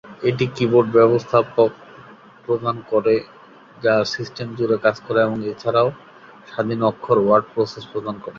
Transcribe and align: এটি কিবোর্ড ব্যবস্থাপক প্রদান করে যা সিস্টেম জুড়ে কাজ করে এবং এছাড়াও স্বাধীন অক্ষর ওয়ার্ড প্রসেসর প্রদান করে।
এটি 0.29 0.45
কিবোর্ড 0.55 0.87
ব্যবস্থাপক 0.97 1.71
প্রদান 2.45 2.75
করে 2.91 3.15
যা 3.83 3.93
সিস্টেম 4.13 4.47
জুড়ে 4.57 4.77
কাজ 4.85 4.95
করে 5.05 5.19
এবং 5.21 5.37
এছাড়াও 5.51 5.87
স্বাধীন 6.47 6.79
অক্ষর 6.91 7.17
ওয়ার্ড 7.21 7.45
প্রসেসর 7.53 7.89
প্রদান 7.91 8.15
করে। 8.17 8.29